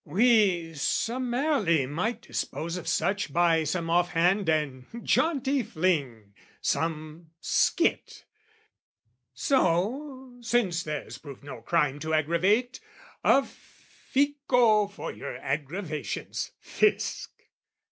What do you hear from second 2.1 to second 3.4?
dispose of such